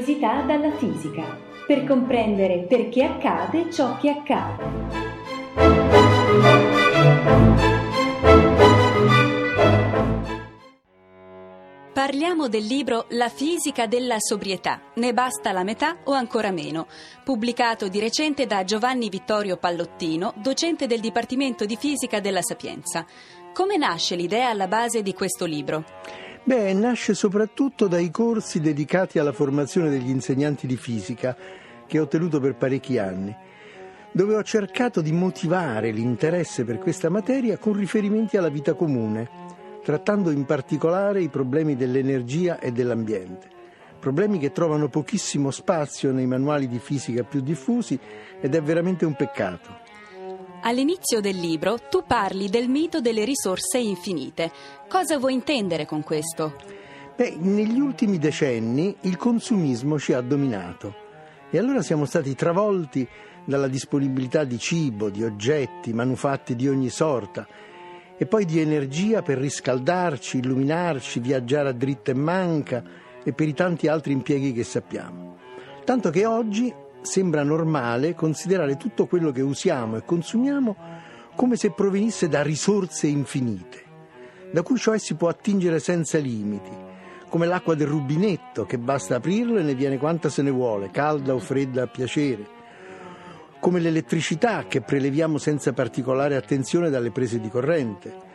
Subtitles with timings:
[0.00, 5.08] curiosità dalla fisica, per comprendere perché accade ciò che accade.
[11.92, 16.86] Parliamo del libro La fisica della sobrietà, ne basta la metà o ancora meno,
[17.22, 23.04] pubblicato di recente da Giovanni Vittorio Pallottino, docente del Dipartimento di Fisica della Sapienza.
[23.52, 25.84] Come nasce l'idea alla base di questo libro?
[26.50, 31.36] Beh, nasce soprattutto dai corsi dedicati alla formazione degli insegnanti di fisica
[31.86, 33.32] che ho tenuto per parecchi anni,
[34.10, 39.28] dove ho cercato di motivare l'interesse per questa materia con riferimenti alla vita comune,
[39.84, 43.46] trattando in particolare i problemi dell'energia e dell'ambiente,
[44.00, 47.96] problemi che trovano pochissimo spazio nei manuali di fisica più diffusi
[48.40, 49.89] ed è veramente un peccato.
[50.62, 54.52] All'inizio del libro tu parli del mito delle risorse infinite.
[54.88, 56.54] Cosa vuoi intendere con questo?
[57.16, 60.94] Beh, negli ultimi decenni il consumismo ci ha dominato
[61.50, 63.08] e allora siamo stati travolti
[63.44, 67.46] dalla disponibilità di cibo, di oggetti, manufatti di ogni sorta
[68.18, 72.84] e poi di energia per riscaldarci, illuminarci, viaggiare a dritta e manca
[73.24, 75.38] e per i tanti altri impieghi che sappiamo.
[75.84, 80.76] Tanto che oggi sembra normale considerare tutto quello che usiamo e consumiamo
[81.34, 83.82] come se provenisse da risorse infinite,
[84.52, 86.70] da cui cioè si può attingere senza limiti,
[87.28, 91.34] come l'acqua del rubinetto che basta aprirlo e ne viene quanta se ne vuole, calda
[91.34, 92.58] o fredda a piacere,
[93.58, 98.28] come l'elettricità che preleviamo senza particolare attenzione dalle prese di corrente,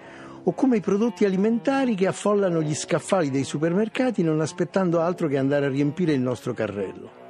[0.48, 5.38] o come i prodotti alimentari che affollano gli scaffali dei supermercati non aspettando altro che
[5.38, 7.25] andare a riempire il nostro carrello.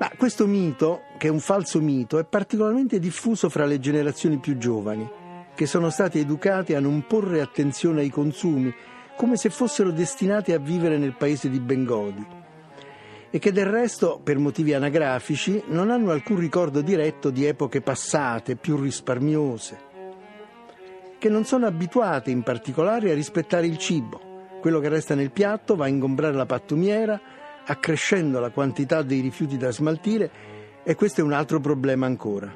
[0.00, 4.56] Ma questo mito, che è un falso mito, è particolarmente diffuso fra le generazioni più
[4.56, 5.06] giovani,
[5.54, 8.74] che sono state educate a non porre attenzione ai consumi,
[9.14, 12.26] come se fossero destinate a vivere nel paese di Bengodi,
[13.28, 18.56] e che del resto, per motivi anagrafici, non hanno alcun ricordo diretto di epoche passate,
[18.56, 19.78] più risparmiose,
[21.18, 24.28] che non sono abituate in particolare a rispettare il cibo.
[24.62, 27.20] Quello che resta nel piatto va a ingombrare la pattumiera,
[27.66, 30.30] accrescendo la quantità dei rifiuti da smaltire
[30.82, 32.52] e questo è un altro problema ancora.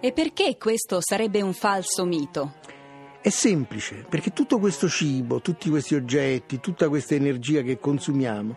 [0.00, 2.54] E perché questo sarebbe un falso mito?
[3.20, 8.56] È semplice, perché tutto questo cibo, tutti questi oggetti, tutta questa energia che consumiamo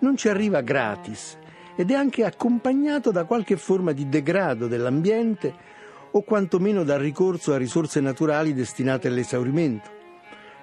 [0.00, 1.36] non ci arriva gratis
[1.76, 5.54] ed è anche accompagnato da qualche forma di degrado dell'ambiente
[6.10, 9.90] o quantomeno dal ricorso a risorse naturali destinate all'esaurimento,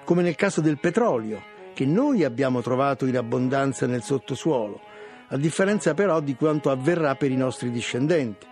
[0.04, 4.80] come nel caso del petrolio che noi abbiamo trovato in abbondanza nel sottosuolo,
[5.28, 8.46] a differenza però di quanto avverrà per i nostri discendenti.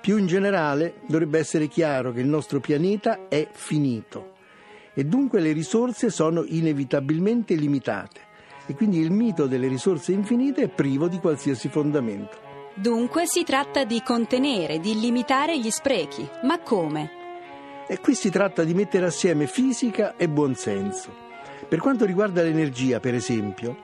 [0.00, 4.34] Più in generale dovrebbe essere chiaro che il nostro pianeta è finito
[4.94, 8.20] e dunque le risorse sono inevitabilmente limitate
[8.66, 12.38] e quindi il mito delle risorse infinite è privo di qualsiasi fondamento.
[12.74, 16.28] Dunque si tratta di contenere, di limitare gli sprechi.
[16.44, 17.10] Ma come?
[17.88, 21.30] E qui si tratta di mettere assieme fisica e buonsenso.
[21.68, 23.76] Per quanto riguarda l'energia, per esempio,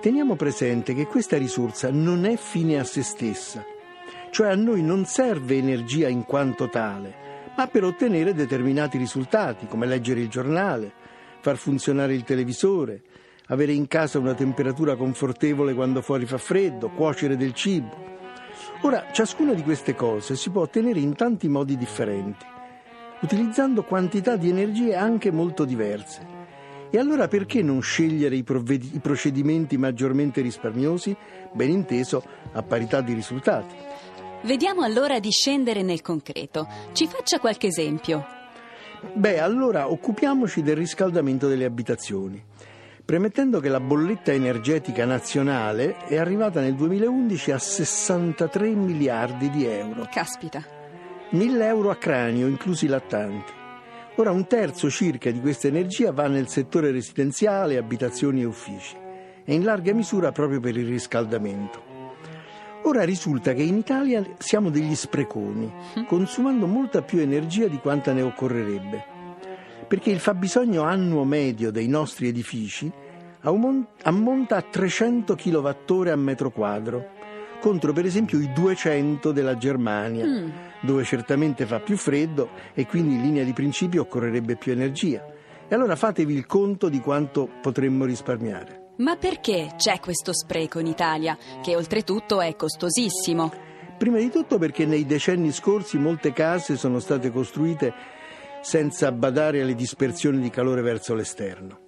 [0.00, 3.64] teniamo presente che questa risorsa non è fine a se stessa,
[4.30, 7.14] cioè a noi non serve energia in quanto tale,
[7.56, 10.92] ma per ottenere determinati risultati, come leggere il giornale,
[11.40, 13.02] far funzionare il televisore,
[13.46, 18.10] avere in casa una temperatura confortevole quando fuori fa freddo, cuocere del cibo.
[18.82, 22.44] Ora, ciascuna di queste cose si può ottenere in tanti modi differenti,
[23.20, 26.41] utilizzando quantità di energie anche molto diverse.
[26.94, 31.16] E allora perché non scegliere i, provved- i procedimenti maggiormente risparmiosi,
[31.54, 32.22] ben inteso
[32.52, 33.74] a parità di risultati?
[34.42, 36.68] Vediamo allora di scendere nel concreto.
[36.92, 38.26] Ci faccia qualche esempio.
[39.14, 42.44] Beh, allora occupiamoci del riscaldamento delle abitazioni,
[43.02, 50.06] premettendo che la bolletta energetica nazionale è arrivata nel 2011 a 63 miliardi di euro.
[50.12, 50.62] Caspita.
[51.30, 53.60] 1000 euro a cranio, inclusi i lattanti.
[54.16, 58.94] Ora un terzo circa di questa energia va nel settore residenziale, abitazioni e uffici
[59.42, 61.82] e in larga misura proprio per il riscaldamento.
[62.82, 65.72] Ora risulta che in Italia siamo degli spreconi,
[66.06, 69.04] consumando molta più energia di quanta ne occorrerebbe,
[69.88, 72.92] perché il fabbisogno annuo medio dei nostri edifici
[73.40, 77.20] ammonta a 300 kWh a metro quadro
[77.62, 80.50] contro per esempio i 200 della Germania, mm.
[80.80, 85.24] dove certamente fa più freddo e quindi in linea di principio occorrerebbe più energia.
[85.68, 88.94] E allora fatevi il conto di quanto potremmo risparmiare.
[88.96, 93.52] Ma perché c'è questo spreco in Italia, che oltretutto è costosissimo?
[93.96, 97.94] Prima di tutto perché nei decenni scorsi molte case sono state costruite
[98.60, 101.78] senza badare alle dispersioni di calore verso l'esterno.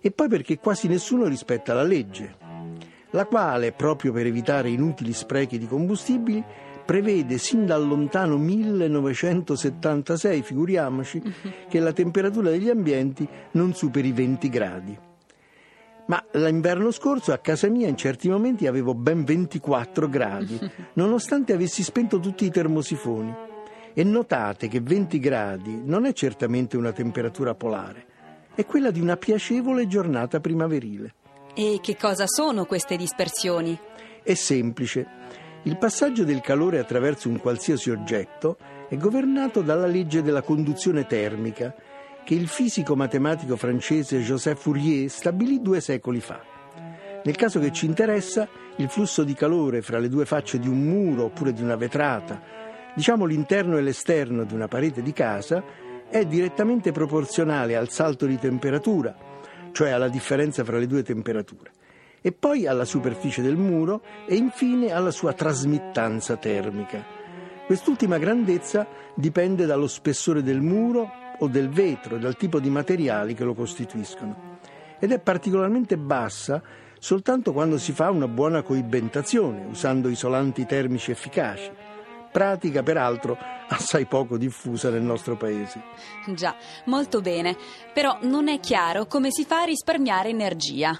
[0.00, 2.49] E poi perché quasi nessuno rispetta la legge.
[3.12, 6.44] La quale, proprio per evitare inutili sprechi di combustibili,
[6.84, 11.22] prevede sin dal lontano 1976, figuriamoci,
[11.68, 14.98] che la temperatura degli ambienti non superi i 20 gradi.
[16.06, 20.58] Ma l'inverno scorso a casa mia in certi momenti avevo ben 24 gradi,
[20.94, 23.32] nonostante avessi spento tutti i termosifoni.
[23.94, 28.04] E notate che 20 gradi non è certamente una temperatura polare,
[28.54, 31.14] è quella di una piacevole giornata primaverile.
[31.54, 33.78] E che cosa sono queste dispersioni?
[34.22, 35.06] È semplice.
[35.64, 38.56] Il passaggio del calore attraverso un qualsiasi oggetto
[38.88, 41.74] è governato dalla legge della conduzione termica
[42.24, 46.40] che il fisico matematico francese Joseph Fourier stabilì due secoli fa.
[47.24, 50.78] Nel caso che ci interessa, il flusso di calore fra le due facce di un
[50.78, 52.40] muro oppure di una vetrata,
[52.94, 55.62] diciamo l'interno e l'esterno di una parete di casa,
[56.08, 59.14] è direttamente proporzionale al salto di temperatura,
[59.72, 61.70] cioè alla differenza fra le due temperature
[62.20, 67.02] e poi alla superficie del muro e infine alla sua trasmittanza termica.
[67.64, 73.34] Quest'ultima grandezza dipende dallo spessore del muro o del vetro e dal tipo di materiali
[73.34, 74.58] che lo costituiscono
[74.98, 76.62] ed è particolarmente bassa
[76.98, 81.70] soltanto quando si fa una buona coibentazione usando isolanti termici efficaci
[82.30, 83.36] pratica peraltro
[83.68, 85.82] assai poco diffusa nel nostro paese.
[86.34, 86.54] Già,
[86.86, 87.56] molto bene,
[87.92, 90.96] però non è chiaro come si fa a risparmiare energia.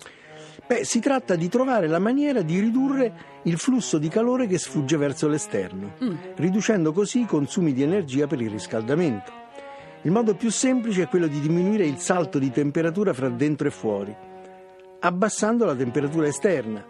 [0.67, 4.97] Beh, si tratta di trovare la maniera di ridurre il flusso di calore che sfugge
[4.97, 6.17] verso l'esterno, mm.
[6.37, 9.33] riducendo così i consumi di energia per il riscaldamento.
[10.03, 13.71] Il modo più semplice è quello di diminuire il salto di temperatura fra dentro e
[13.71, 14.17] fuori,
[15.00, 16.85] abbassando la temperatura esterna,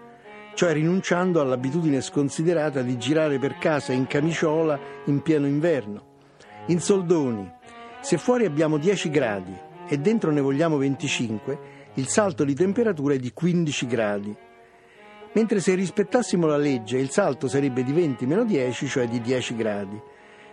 [0.61, 6.19] cioè rinunciando all'abitudine sconsiderata di girare per casa in camiciola in pieno inverno.
[6.67, 7.51] In soldoni,
[8.03, 9.57] se fuori abbiamo 10 gradi
[9.89, 11.59] e dentro ne vogliamo 25,
[11.95, 14.37] il salto di temperatura è di 15 gradi.
[15.33, 19.99] Mentre se rispettassimo la legge il salto sarebbe di 20-10, cioè di 10 gradi.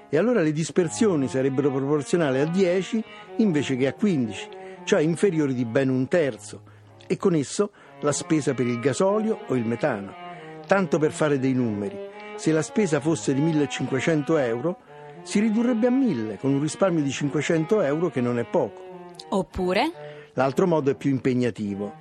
[0.08, 3.04] E allora le dispersioni sarebbero proporzionali a 10
[3.40, 4.50] invece che a 15,
[4.86, 6.62] cioè inferiori di ben un terzo.
[7.06, 7.72] E con esso
[8.02, 10.14] la spesa per il gasolio o il metano.
[10.66, 11.98] Tanto per fare dei numeri,
[12.36, 14.78] se la spesa fosse di 1500 euro,
[15.24, 19.14] si ridurrebbe a 1000 con un risparmio di 500 euro che non è poco.
[19.30, 19.92] Oppure?
[20.34, 21.94] L'altro modo è più impegnativo,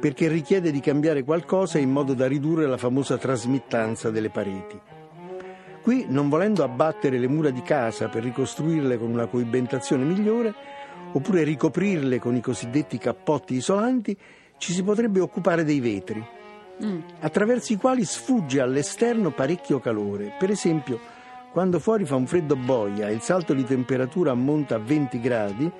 [0.00, 4.80] perché richiede di cambiare qualcosa in modo da ridurre la famosa trasmittanza delle pareti.
[5.80, 10.54] Qui, non volendo abbattere le mura di casa per ricostruirle con una coibentazione migliore,
[11.12, 14.18] oppure ricoprirle con i cosiddetti cappotti isolanti,
[14.58, 16.24] ci si potrebbe occupare dei vetri,
[16.84, 17.00] mm.
[17.20, 20.34] attraverso i quali sfugge all'esterno parecchio calore.
[20.38, 20.98] Per esempio,
[21.52, 25.70] quando fuori fa un freddo boia e il salto di temperatura ammonta a 20 gradi,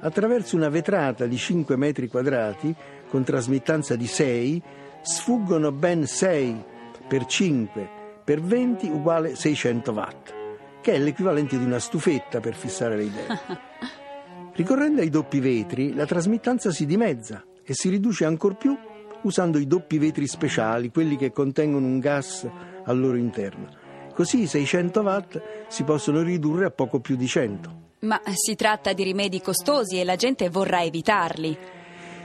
[0.00, 2.74] attraverso una vetrata di 5 metri quadrati
[3.08, 4.62] con trasmittanza di 6
[5.02, 6.64] sfuggono ben 6
[7.06, 10.34] per 5 per 20 uguale 600 watt,
[10.80, 13.26] che è l'equivalente di una stufetta per fissare le idee.
[14.54, 18.76] Ricorrendo ai doppi vetri, la trasmittanza si dimezza e si riduce ancor più
[19.22, 22.44] usando i doppi vetri speciali, quelli che contengono un gas
[22.84, 23.68] al loro interno.
[24.12, 27.78] Così i 600 watt si possono ridurre a poco più di 100.
[28.00, 31.56] Ma si tratta di rimedi costosi e la gente vorrà evitarli.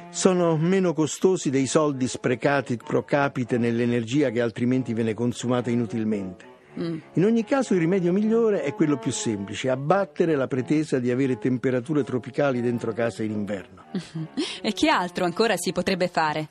[0.09, 6.53] Sono meno costosi dei soldi sprecati pro capite nell'energia che altrimenti viene consumata inutilmente.
[6.79, 6.97] Mm.
[7.13, 11.37] In ogni caso il rimedio migliore è quello più semplice, abbattere la pretesa di avere
[11.37, 13.83] temperature tropicali dentro casa in inverno.
[14.61, 16.47] e che altro ancora si potrebbe fare?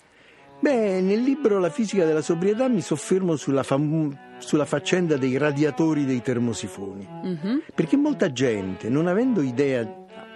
[0.61, 6.07] Beh, nel libro La fisica della sobrietà mi soffermo sulla, fam- sulla faccenda dei radiatori
[6.07, 7.07] dei termosifoni.
[7.07, 7.59] Mm-hmm.
[7.75, 9.87] Perché molta gente, non avendo idea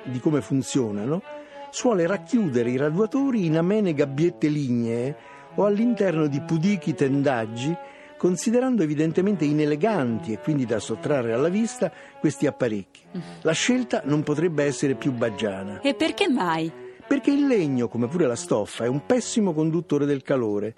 [0.05, 1.23] di come funzionano,
[1.71, 5.17] suole racchiudere i radiatori in amene gabbiette lignee
[5.55, 7.75] o all'interno di pudichi tendaggi,
[8.19, 13.01] considerando evidentemente ineleganti e quindi da sottrarre alla vista questi apparecchi.
[13.43, 15.81] La scelta non potrebbe essere più baggiana.
[15.81, 16.87] E perché mai?
[17.09, 20.75] perché il legno, come pure la stoffa, è un pessimo conduttore del calore,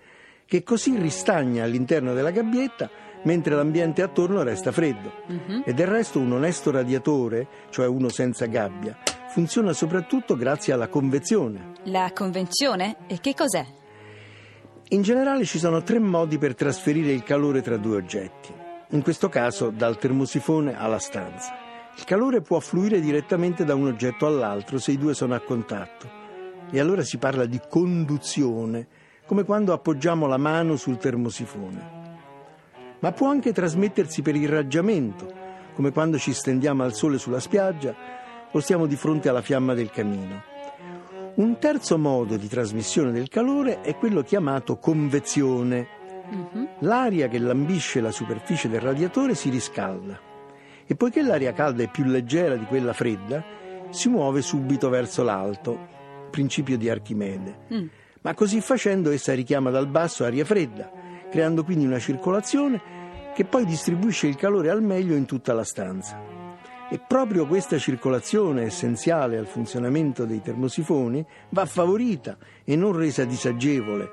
[0.46, 2.88] che così ristagna all'interno della gabbietta
[3.24, 5.12] mentre l'ambiente attorno resta freddo.
[5.26, 5.62] Uh-huh.
[5.64, 8.96] E del resto un onesto radiatore, cioè uno senza gabbia,
[9.28, 11.72] funziona soprattutto grazie alla convezione.
[11.84, 12.96] La convezione?
[13.08, 13.66] E che cos'è?
[14.92, 18.52] In generale ci sono tre modi per trasferire il calore tra due oggetti,
[18.88, 21.54] in questo caso dal termosifone alla stanza.
[21.96, 26.10] Il calore può fluire direttamente da un oggetto all'altro se i due sono a contatto
[26.72, 28.88] e allora si parla di conduzione,
[29.26, 31.90] come quando appoggiamo la mano sul termosifone.
[32.98, 35.32] Ma può anche trasmettersi per irraggiamento,
[35.72, 37.94] come quando ci stendiamo al sole sulla spiaggia
[38.50, 40.49] o stiamo di fronte alla fiamma del camino.
[41.36, 45.98] Un terzo modo di trasmissione del calore è quello chiamato convezione
[46.30, 46.68] Uh-huh.
[46.80, 50.18] L'aria che lambisce la superficie del radiatore si riscalda
[50.86, 53.44] e poiché l'aria calda è più leggera di quella fredda,
[53.90, 55.78] si muove subito verso l'alto,
[56.30, 57.58] principio di Archimede.
[57.72, 57.86] Mm.
[58.22, 60.90] Ma così facendo essa richiama dal basso aria fredda,
[61.30, 62.80] creando quindi una circolazione
[63.34, 66.29] che poi distribuisce il calore al meglio in tutta la stanza.
[66.92, 74.10] E proprio questa circolazione essenziale al funzionamento dei termosifoni va favorita e non resa disagevole,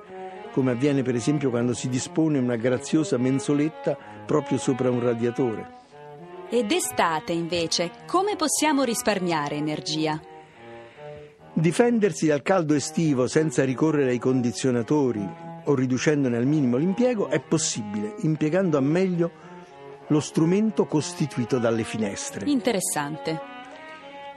[0.51, 5.75] come avviene per esempio quando si dispone una graziosa mensoletta proprio sopra un radiatore.
[6.49, 10.21] Ed estate invece, come possiamo risparmiare energia?
[11.53, 15.27] Difendersi dal caldo estivo senza ricorrere ai condizionatori
[15.63, 19.45] o riducendone al minimo l'impiego è possibile, impiegando a meglio
[20.07, 22.49] lo strumento costituito dalle finestre.
[22.49, 23.39] Interessante.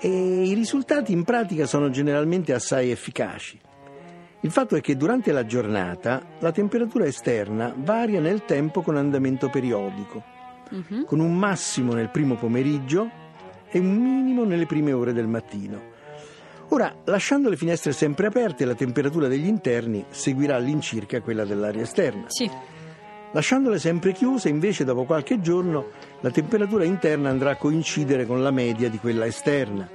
[0.00, 0.09] E
[0.45, 3.59] i risultati in pratica sono generalmente assai efficaci.
[4.43, 9.50] Il fatto è che durante la giornata la temperatura esterna varia nel tempo con andamento
[9.50, 10.23] periodico,
[10.71, 11.05] uh-huh.
[11.05, 13.11] con un massimo nel primo pomeriggio
[13.69, 15.99] e un minimo nelle prime ore del mattino.
[16.69, 22.25] Ora, lasciando le finestre sempre aperte, la temperatura degli interni seguirà all'incirca quella dell'aria esterna.
[22.29, 22.50] Sì.
[23.32, 28.50] Lasciandole sempre chiuse, invece, dopo qualche giorno, la temperatura interna andrà a coincidere con la
[28.50, 29.88] media di quella esterna,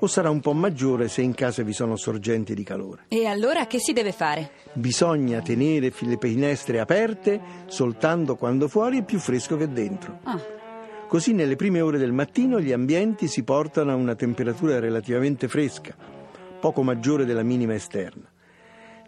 [0.00, 3.04] o sarà un po' maggiore se in casa vi sono sorgenti di calore.
[3.06, 4.50] E allora che si deve fare?
[4.72, 10.18] Bisogna tenere le finestre aperte soltanto quando fuori è più fresco che dentro.
[10.24, 10.40] Ah.
[11.06, 15.94] Così nelle prime ore del mattino gli ambienti si portano a una temperatura relativamente fresca,
[16.58, 18.28] poco maggiore della minima esterna.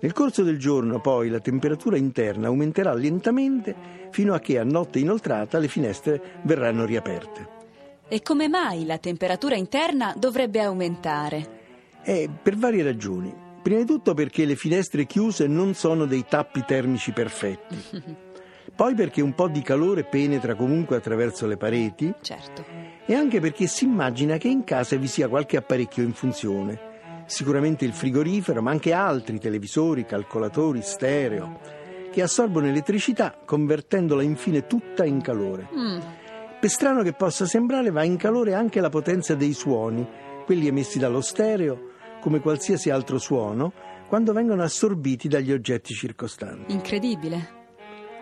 [0.03, 3.73] Nel corso del giorno poi la temperatura interna aumenterà lentamente
[4.11, 7.61] fino a che a notte inoltrata le finestre verranno riaperte.
[8.09, 11.61] E come mai la temperatura interna dovrebbe aumentare?
[12.03, 13.33] Eh, per varie ragioni.
[13.63, 17.77] Prima di tutto perché le finestre chiuse non sono dei tappi termici perfetti.
[18.75, 22.13] Poi perché un po' di calore penetra comunque attraverso le pareti.
[22.23, 22.65] Certo.
[23.07, 26.91] E anche perché si immagina che in casa vi sia qualche apparecchio in funzione
[27.33, 31.59] sicuramente il frigorifero, ma anche altri televisori, calcolatori, stereo,
[32.11, 35.67] che assorbono elettricità convertendola infine tutta in calore.
[35.75, 35.99] Mm.
[36.61, 40.07] Per strano che possa sembrare, va in calore anche la potenza dei suoni,
[40.45, 43.73] quelli emessi dallo stereo, come qualsiasi altro suono,
[44.09, 46.71] quando vengono assorbiti dagli oggetti circostanti.
[46.71, 47.61] Incredibile.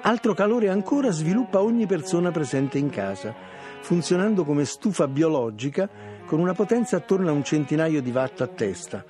[0.03, 3.35] Altro calore ancora sviluppa ogni persona presente in casa,
[3.81, 5.91] funzionando come stufa biologica
[6.31, 9.05] con una potenza attorno a un centinaio di watt a testa,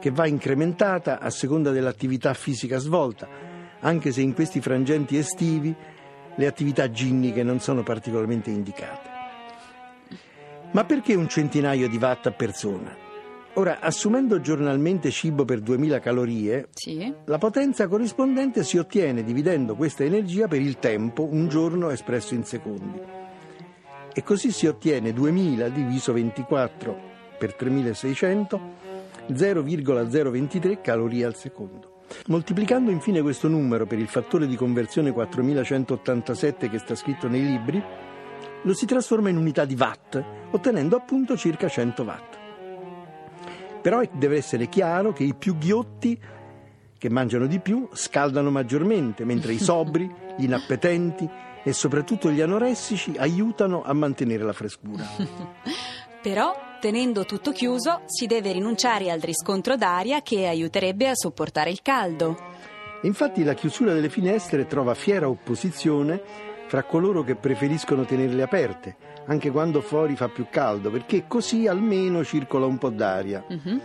[0.00, 3.28] che va incrementata a seconda dell'attività fisica svolta,
[3.80, 5.76] anche se in questi frangenti estivi
[6.34, 9.10] le attività ginniche non sono particolarmente indicate.
[10.70, 12.96] Ma perché un centinaio di watt a persona?
[13.52, 17.12] Ora, assumendo giornalmente cibo per 2000 calorie, sì.
[17.26, 22.44] la potenza corrispondente si ottiene dividendo questa energia per il tempo, un giorno espresso in
[22.44, 23.18] secondi
[24.12, 27.00] e così si ottiene 2000 diviso 24
[27.38, 28.86] per 3600
[29.34, 31.96] 0,023 calorie al secondo.
[32.26, 37.82] Moltiplicando infine questo numero per il fattore di conversione 4187 che sta scritto nei libri,
[38.62, 42.38] lo si trasforma in unità di watt, ottenendo appunto circa 100 watt.
[43.80, 46.18] Però deve essere chiaro che i più ghiotti
[46.98, 51.28] che mangiano di più scaldano maggiormente, mentre i sobri, gli inappetenti,
[51.68, 55.04] e soprattutto gli anoressici aiutano a mantenere la frescura.
[56.22, 61.82] Però, tenendo tutto chiuso, si deve rinunciare al riscontro d'aria che aiuterebbe a sopportare il
[61.82, 62.38] caldo.
[63.02, 66.20] Infatti la chiusura delle finestre trova fiera opposizione
[66.68, 68.96] fra coloro che preferiscono tenerle aperte,
[69.26, 73.44] anche quando fuori fa più caldo, perché così almeno circola un po' d'aria.
[73.46, 73.80] Uh-huh.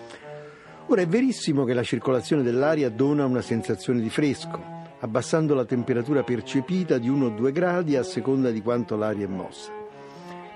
[0.87, 6.23] Ora è verissimo che la circolazione dell'aria dona una sensazione di fresco, abbassando la temperatura
[6.23, 9.69] percepita di 1 o 2 gradi a seconda di quanto l'aria è mossa.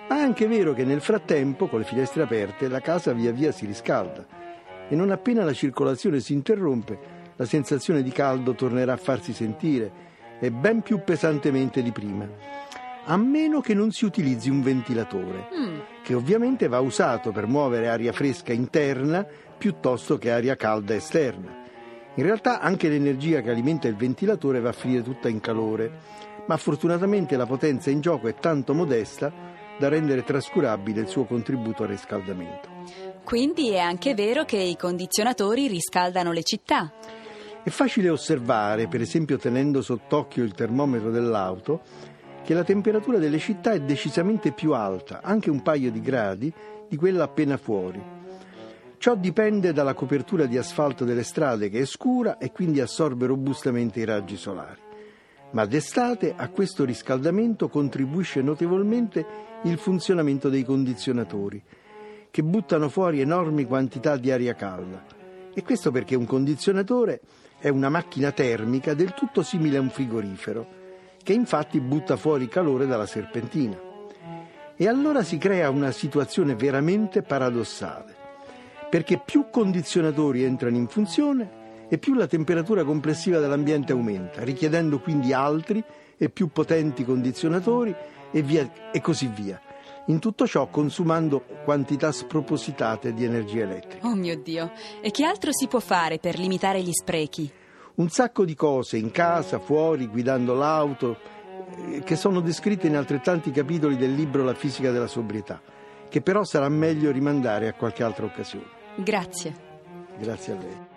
[0.08, 3.52] Ma è anche vero che nel frattempo, con le finestre aperte, la casa via via
[3.52, 4.26] si riscalda
[4.88, 6.98] e non appena la circolazione si interrompe,
[7.36, 10.06] la sensazione di caldo tornerà a farsi sentire
[10.40, 12.26] e ben più pesantemente di prima,
[13.04, 15.80] a meno che non si utilizzi un ventilatore, mm.
[16.04, 19.28] che ovviamente va usato per muovere aria fresca interna
[19.58, 21.66] piuttosto che aria calda esterna.
[22.18, 25.92] In realtà anche l'energia che alimenta il ventilatore va a finire tutta in calore,
[26.48, 29.32] ma fortunatamente la potenza in gioco è tanto modesta
[29.78, 32.70] da rendere trascurabile il suo contributo al riscaldamento.
[33.24, 36.92] Quindi è anche vero che i condizionatori riscaldano le città.
[37.62, 41.82] È facile osservare, per esempio tenendo sott'occhio il termometro dell'auto,
[42.44, 46.52] che la temperatura delle città è decisamente più alta, anche un paio di gradi,
[46.90, 48.17] di quella appena fuori.
[49.00, 54.00] Ciò dipende dalla copertura di asfalto delle strade che è scura e quindi assorbe robustamente
[54.00, 54.86] i raggi solari.
[55.52, 59.26] ma d'estate a questo riscaldamento contribuisce notevolmente
[59.64, 61.62] il funzionamento dei condizionatori,
[62.30, 65.06] che buttano fuori enormi quantità di aria calda.
[65.54, 67.22] E questo perché un condizionatore
[67.58, 70.76] è una macchina termica del tutto simile a un frigorifero,
[71.24, 73.80] che infatti butta fuori calore dalla serpentina.
[74.76, 78.16] E allora si crea una situazione veramente paradossale,
[78.90, 85.34] perché più condizionatori entrano in funzione e più la temperatura complessiva dell'ambiente aumenta, richiedendo quindi
[85.34, 85.84] altri
[86.18, 87.96] e più potenti condizionatori
[88.32, 89.62] e, via, e così via.
[90.08, 94.08] In tutto ciò consumando quantità spropositate di energia elettrica.
[94.08, 94.72] Oh mio Dio!
[95.02, 97.52] E che altro si può fare per limitare gli sprechi?
[97.96, 101.18] Un sacco di cose, in casa, fuori, guidando l'auto,
[101.92, 105.62] eh, che sono descritte in altrettanti capitoli del libro La fisica della sobrietà,
[106.08, 108.77] che però sarà meglio rimandare a qualche altra occasione.
[108.98, 109.54] Grazie.
[110.20, 110.97] Grazie a lei.